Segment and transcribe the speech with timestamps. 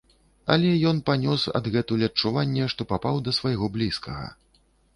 [0.53, 4.27] Але ён панёс адгэтуль адчуванне, што папаў да свайго блізкага.